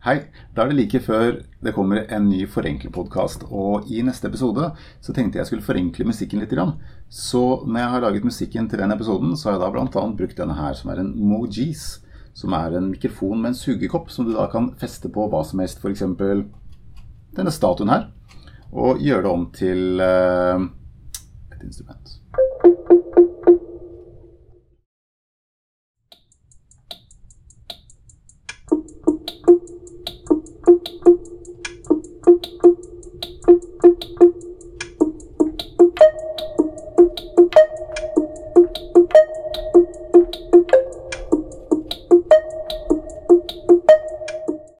Hei. 0.00 0.30
Da 0.56 0.62
er 0.64 0.70
det 0.70 0.78
like 0.78 0.98
før 1.04 1.42
det 1.60 1.74
kommer 1.76 2.06
en 2.08 2.30
ny 2.30 2.46
forenklepodkast. 2.48 3.42
Og 3.52 3.90
i 3.92 4.00
neste 4.00 4.30
episode 4.30 4.70
så 5.04 5.12
tenkte 5.12 5.36
jeg 5.36 5.50
skulle 5.50 5.66
forenkle 5.66 6.06
musikken 6.08 6.40
litt. 6.40 6.54
Så 7.12 7.42
når 7.66 7.82
jeg 7.82 7.90
har 7.92 8.04
laget 8.06 8.24
musikken 8.24 8.70
til 8.70 8.80
den 8.80 8.94
episoden, 8.94 9.36
så 9.36 9.50
har 9.50 9.58
jeg 9.58 9.62
da 9.66 9.68
bl.a. 9.74 10.06
brukt 10.16 10.40
denne 10.40 10.56
her, 10.56 10.72
som 10.72 10.88
er 10.88 11.02
en 11.02 11.12
Mojis. 11.20 12.00
Som 12.32 12.56
er 12.56 12.78
en 12.78 12.88
mikrofon 12.94 13.42
med 13.42 13.52
en 13.52 13.60
sugekopp 13.60 14.08
som 14.08 14.24
du 14.24 14.32
da 14.32 14.48
kan 14.48 14.72
feste 14.80 15.12
på 15.12 15.28
hva 15.28 15.44
som 15.44 15.60
helst. 15.60 15.84
F.eks. 15.84 16.06
denne 17.36 17.52
statuen 17.52 17.92
her. 17.92 18.08
Og 18.72 19.04
gjøre 19.04 19.26
det 19.26 19.34
om 19.36 19.50
til 19.52 20.00
uh, 20.00 20.64
et 21.52 21.60
instrument. 21.68 22.16